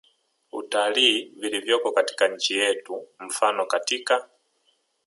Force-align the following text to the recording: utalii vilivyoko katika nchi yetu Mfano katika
utalii 0.51 1.33
vilivyoko 1.41 1.91
katika 1.91 2.27
nchi 2.27 2.57
yetu 2.57 3.07
Mfano 3.19 3.65
katika 3.65 4.29